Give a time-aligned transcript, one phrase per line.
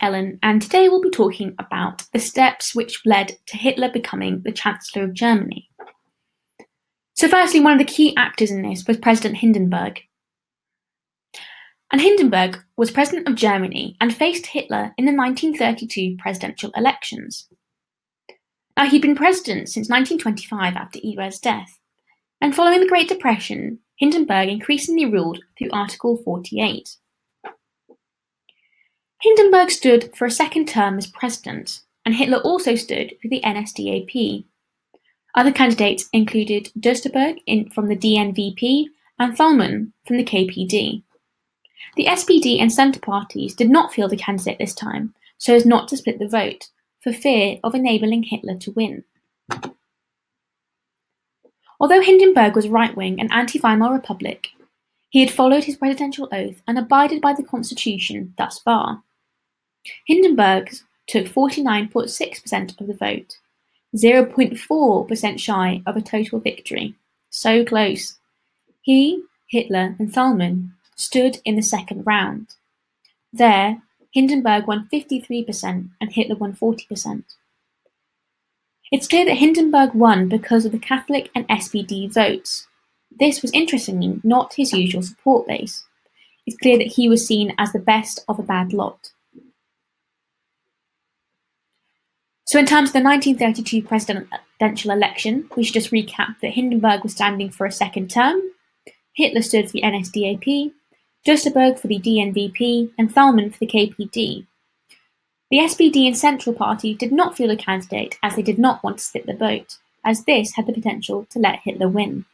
[0.00, 4.52] Ellen, and today we'll be talking about the steps which led to Hitler becoming the
[4.52, 5.68] Chancellor of Germany.
[7.14, 10.00] So, firstly, one of the key actors in this was President Hindenburg.
[11.90, 17.48] And Hindenburg was President of Germany and faced Hitler in the 1932 presidential elections.
[18.76, 21.80] Now, he'd been president since 1925 after Hitler's death,
[22.40, 26.96] and following the Great Depression, Hindenburg increasingly ruled through Article 48.
[29.20, 34.44] Hindenburg stood for a second term as president, and Hitler also stood for the NSDAP.
[35.34, 37.38] Other candidates included Duesterberg
[37.72, 38.86] from the DNVP
[39.18, 41.02] and Thälmann from the KPD.
[41.96, 45.88] The SPD and Centre parties did not field a candidate this time, so as not
[45.88, 46.68] to split the vote,
[47.00, 49.04] for fear of enabling Hitler to win.
[51.80, 54.48] Although Hindenburg was right-wing and anti-Weimar Republic,
[55.10, 59.02] he had followed his presidential oath and abided by the constitution thus far.
[60.06, 60.74] Hindenburg
[61.06, 63.38] took 49.6% of the vote,
[63.96, 66.94] 0.4% shy of a total victory.
[67.30, 68.18] So close.
[68.82, 72.54] He, Hitler, and Thälmann stood in the second round.
[73.32, 77.24] There, Hindenburg won 53% and Hitler won 40%.
[78.90, 82.66] It's clear that Hindenburg won because of the Catholic and SPD votes.
[83.18, 85.84] This was interestingly not his usual support base.
[86.46, 89.10] It's clear that he was seen as the best of a bad lot.
[92.48, 97.12] So in terms of the 1932 presidential election, we should just recap that Hindenburg was
[97.12, 98.40] standing for a second term,
[99.12, 100.72] Hitler stood for the NSDAP,
[101.26, 104.46] Duesterberg for the DNVP, and Thälmann for the KPD.
[105.50, 108.96] The SPD and Central Party did not field a candidate as they did not want
[108.96, 112.24] to split the vote, as this had the potential to let Hitler win.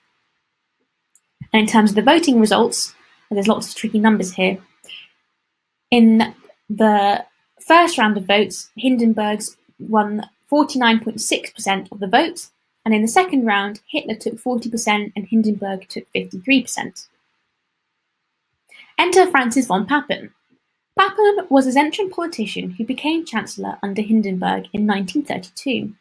[1.52, 2.94] And in terms of the voting results,
[3.32, 4.58] there's lots of tricky numbers here.
[5.90, 6.36] In
[6.70, 7.24] the
[7.66, 12.52] first round of votes, Hindenburg's won 49.6% of the votes,
[12.84, 17.06] and in the second round, Hitler took 40% and Hindenburg took 53%.
[18.98, 20.32] Enter Franz von Papen.
[20.96, 25.92] Papen was a Zentrum politician who became Chancellor under Hindenburg in 1932.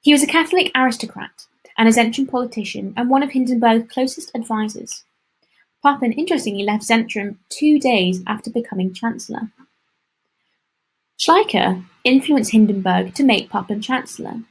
[0.00, 5.04] He was a Catholic aristocrat and a Zentrum politician and one of Hindenburg's closest advisers.
[5.82, 9.50] Papen interestingly left Zentrum two days after becoming Chancellor.
[11.18, 14.42] Schleicher influenced Hindenburg to make Papen Chancellor.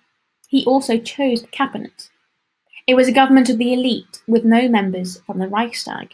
[0.50, 2.10] He also chose the cabinet.
[2.86, 6.14] It was a government of the elite with no members from the Reichstag.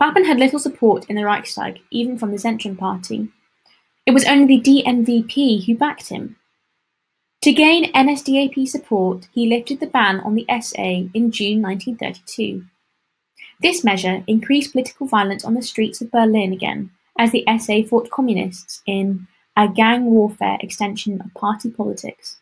[0.00, 3.28] Papen had little support in the Reichstag, even from the Zentrum Party.
[4.06, 6.36] It was only the DNVP who backed him.
[7.42, 12.64] To gain NSDAP support, he lifted the ban on the SA in June 1932.
[13.60, 18.10] This measure increased political violence on the streets of Berlin again as the SA fought
[18.10, 22.38] communists in a gang warfare extension of party politics.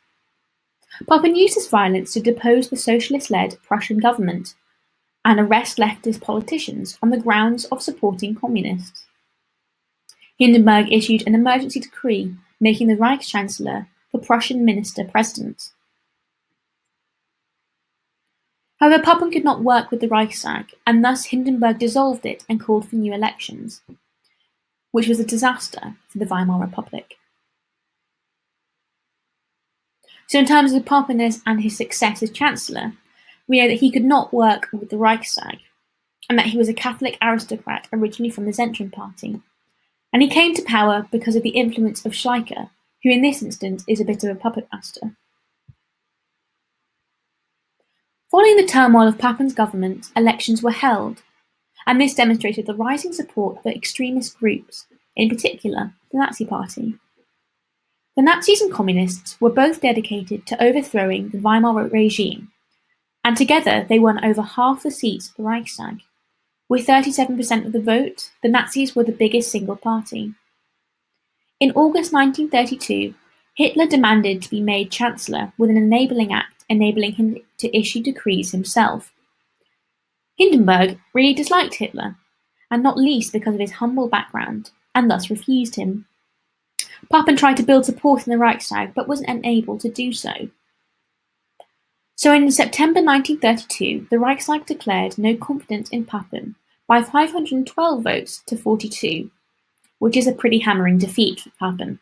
[1.09, 4.55] Papen used this violence to depose the socialist-led Prussian government
[5.25, 9.07] and arrest leftist politicians on the grounds of supporting communists.
[10.39, 15.71] Hindenburg issued an emergency decree making the Reich Chancellor the Prussian minister-president.
[18.79, 22.89] However, Papen could not work with the Reichstag, and thus Hindenburg dissolved it and called
[22.89, 23.81] for new elections
[24.97, 27.19] which was a disaster for the Weimar Republic.
[30.27, 32.95] So in terms of Papen's and his success as Chancellor,
[33.47, 35.59] we know that he could not work with the Reichstag,
[36.31, 39.43] and that he was a Catholic aristocrat originally from the Zentrum Party.
[40.15, 42.71] And he came to power because of the influence of Schleicher,
[43.03, 45.15] who in this instance is a bit of a puppet master.
[48.31, 51.21] Following the turmoil of Papen's government, elections were held,
[51.87, 56.95] and this demonstrated the rising support for extremist groups, in particular the Nazi Party.
[58.17, 62.51] The Nazis and Communists were both dedicated to overthrowing the Weimar regime,
[63.25, 66.01] and together they won over half the seats of the Reichstag.
[66.69, 70.35] With 37% of the vote, the Nazis were the biggest single party.
[71.61, 73.15] In August 1932,
[73.55, 78.53] Hitler demanded to be made Chancellor with an enabling act enabling him to issue decrees
[78.53, 79.13] himself.
[80.37, 82.17] Hindenburg really disliked Hitler,
[82.71, 86.07] and not least because of his humble background, and thus refused him.
[87.11, 90.33] Papen tried to build support in the Reichstag, but was unable to do so.
[92.17, 96.55] So in September 1932, the Reichstag declared no confidence in Papen
[96.87, 99.31] by 512 votes to 42,
[99.99, 101.99] which is a pretty hammering defeat for Papen.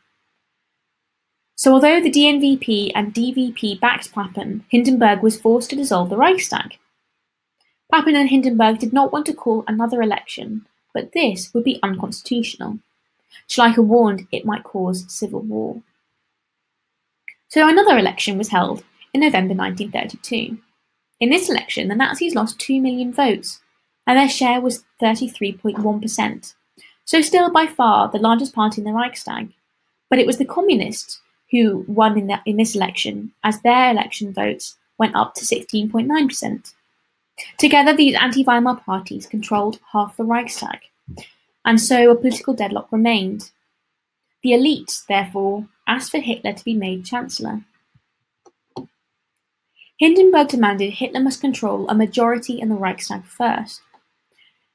[1.57, 6.79] So although the DNVP and DVP backed Papen, Hindenburg was forced to dissolve the Reichstag.
[7.94, 12.81] Papen and Hindenburg did not want to call another election, but this would be unconstitutional.
[13.49, 15.81] Schleicher warned it might cause civil war.
[17.46, 18.82] So another election was held
[19.12, 20.58] in November 1932.
[21.20, 23.61] In this election, the Nazis lost 2 million votes,
[24.08, 26.55] and their share was 33.1%,
[27.05, 29.52] so still by far the largest party in the Reichstag.
[30.11, 31.20] But it was the Communists
[31.52, 36.75] who won in, the, in this election, as their election votes went up to 16.9%.
[37.59, 40.81] Together, these anti-Weimar parties controlled half the Reichstag,
[41.65, 43.51] and so a political deadlock remained.
[44.43, 47.63] The elites, therefore, asked for Hitler to be made Chancellor.
[49.99, 53.81] Hindenburg demanded Hitler must control a majority in the Reichstag first,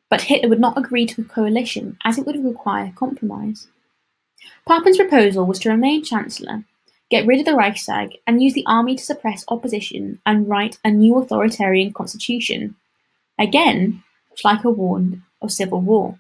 [0.10, 3.68] but Hitler would not agree to a coalition as it would require compromise.
[4.68, 6.64] Papen's proposal was to remain Chancellor,
[7.10, 10.92] get rid of the Reichstag, and use the army to suppress opposition and write a
[10.92, 12.76] new authoritarian constitution.
[13.38, 14.04] Again,
[14.36, 16.20] Schleicher warned of civil war.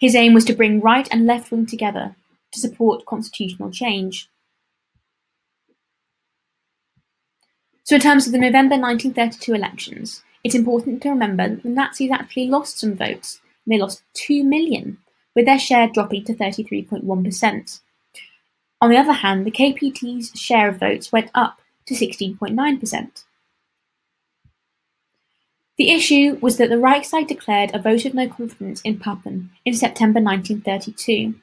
[0.00, 2.16] His aim was to bring right and left wing together
[2.52, 4.28] to support constitutional change.
[7.84, 12.10] So, in terms of the November 1932 elections, it's important to remember that the Nazis
[12.10, 13.40] actually lost some votes.
[13.66, 14.98] They lost 2 million,
[15.34, 17.80] with their share dropping to 33.1%.
[18.80, 23.24] On the other hand, the KPD's share of votes went up to 16.9%.
[25.76, 29.74] The issue was that the Reichstag declared a vote of no confidence in Papen in
[29.74, 31.34] September 1932.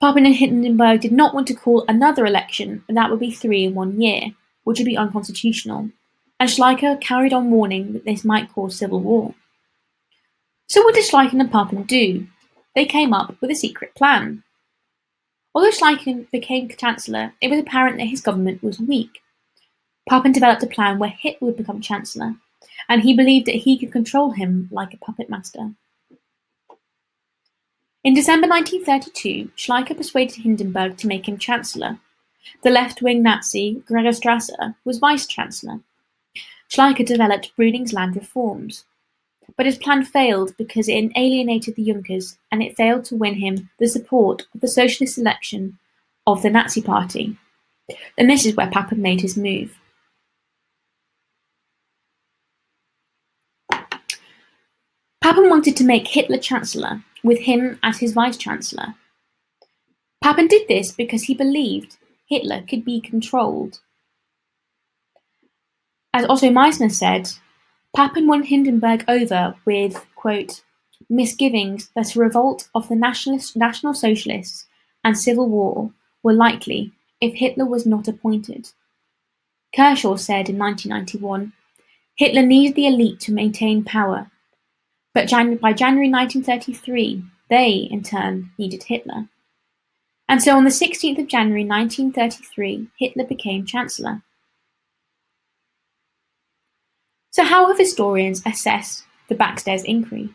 [0.00, 3.64] Papen and Hindenburg did not want to call another election, and that would be three
[3.64, 4.30] in one year,
[4.62, 5.90] which would be unconstitutional,
[6.38, 9.34] and Schleicher carried on warning that this might cause civil war.
[10.68, 12.28] So what did Schleicher and Papen do?
[12.76, 14.44] They came up with a secret plan.
[15.54, 19.22] Although Schleicher became chancellor, it was apparent that his government was weak.
[20.08, 22.34] Papen developed a plan where Hitler would become chancellor,
[22.88, 25.72] and he believed that he could control him like a puppet master.
[28.04, 31.98] In December 1932, Schleicher persuaded Hindenburg to make him chancellor,
[32.62, 35.80] the left-wing Nazi Gregor Strasser was vice-chancellor.
[36.70, 38.84] Schleicher developed Brüning's land reforms.
[39.56, 43.70] But his plan failed because it alienated the Junkers and it failed to win him
[43.78, 45.78] the support of the socialist selection
[46.26, 47.36] of the Nazi Party.
[48.16, 49.76] And this is where Papen made his move.
[55.20, 58.94] Papen wanted to make Hitler Chancellor, with him as his vice-chancellor.
[60.22, 61.96] Papen did this because he believed
[62.26, 63.80] Hitler could be controlled.
[66.14, 67.30] As Otto Meissner said,
[67.94, 70.06] Papen won Hindenburg over with,
[71.08, 74.66] misgivings that a revolt of the National Socialists
[75.04, 75.92] and civil war
[76.22, 78.70] were likely if Hitler was not appointed.
[79.74, 81.52] Kershaw said in 1991,
[82.16, 84.30] Hitler needed the elite to maintain power,
[85.14, 89.28] but by January 1933, they, in turn, needed Hitler.
[90.28, 94.22] And so on the 16th of January 1933, Hitler became Chancellor.
[97.30, 100.34] So how have historians assessed the Backstairs Intrigue?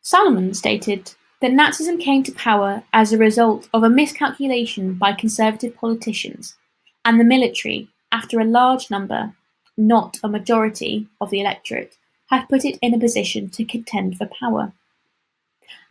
[0.00, 5.76] Salomon stated that Nazism came to power as a result of a miscalculation by conservative
[5.76, 6.56] politicians
[7.04, 9.34] and the military after a large number,
[9.76, 11.96] not a majority, of the electorate
[12.30, 14.72] had put it in a position to contend for power.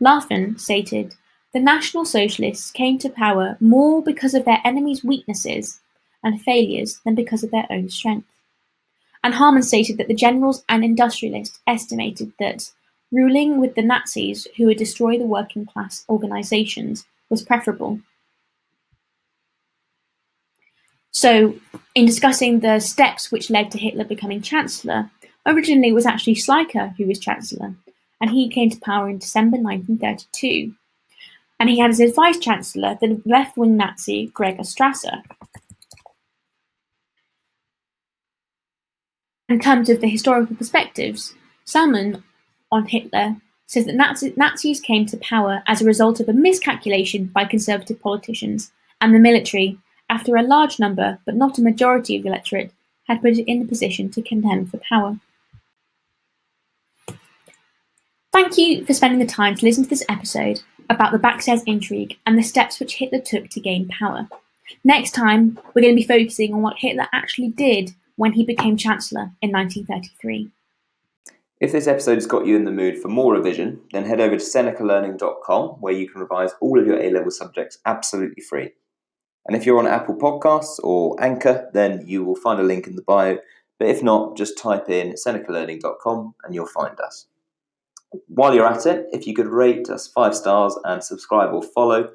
[0.00, 1.14] Laffan stated
[1.52, 5.80] the National Socialists came to power more because of their enemies' weaknesses
[6.22, 8.28] and failures than because of their own strength.
[9.26, 12.70] And Harman stated that the generals and industrialists estimated that
[13.10, 17.98] ruling with the Nazis, who would destroy the working class organizations, was preferable.
[21.10, 21.56] So,
[21.96, 25.10] in discussing the steps which led to Hitler becoming Chancellor,
[25.44, 27.74] originally it was actually Schleicher who was Chancellor,
[28.20, 30.72] and he came to power in December 1932
[31.58, 35.22] and he had as his vice-chancellor the left-wing Nazi Gregor Strasser.
[39.48, 41.34] In terms of the historical perspectives,
[41.64, 42.24] Salmon
[42.72, 43.36] on Hitler
[43.66, 48.00] says that Nazi- Nazis came to power as a result of a miscalculation by conservative
[48.00, 49.78] politicians and the military
[50.10, 52.72] after a large number, but not a majority of the electorate,
[53.06, 55.18] had put it in a position to contend for power.
[58.32, 62.16] Thank you for spending the time to listen to this episode about the Backstairs intrigue
[62.26, 64.28] and the steps which Hitler took to gain power.
[64.84, 68.76] Next time, we're going to be focusing on what Hitler actually did when he became
[68.76, 70.50] Chancellor in 1933.
[71.58, 74.36] If this episode has got you in the mood for more revision, then head over
[74.36, 78.72] to senecalearning.com where you can revise all of your A level subjects absolutely free.
[79.46, 82.96] And if you're on Apple Podcasts or Anchor, then you will find a link in
[82.96, 83.38] the bio.
[83.78, 87.26] But if not, just type in senecalearning.com and you'll find us.
[88.28, 92.10] While you're at it, if you could rate us five stars and subscribe or follow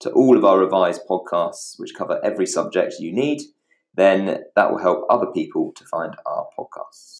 [0.00, 3.42] to all of our revised podcasts, which cover every subject you need,
[3.96, 7.14] then that will help other people to find our podcasts.